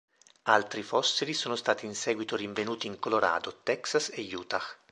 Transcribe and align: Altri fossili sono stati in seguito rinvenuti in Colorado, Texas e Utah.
Altri 0.47 0.81
fossili 0.81 1.31
sono 1.31 1.55
stati 1.55 1.85
in 1.85 1.93
seguito 1.93 2.35
rinvenuti 2.35 2.87
in 2.87 2.97
Colorado, 2.97 3.59
Texas 3.61 4.09
e 4.11 4.27
Utah. 4.35 4.59